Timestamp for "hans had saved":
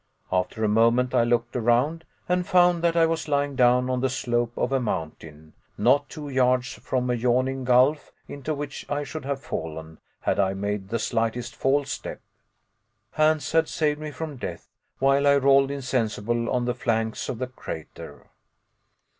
13.11-13.99